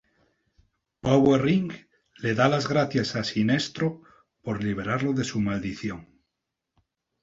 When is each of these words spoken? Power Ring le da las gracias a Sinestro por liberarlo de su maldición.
Power 1.07 1.35
Ring 1.43 1.75
le 2.23 2.33
da 2.41 2.49
las 2.55 2.67
gracias 2.73 3.15
a 3.15 3.23
Sinestro 3.23 4.01
por 4.41 4.63
liberarlo 4.63 5.13
de 5.13 5.23
su 5.23 5.39
maldición. 5.39 6.07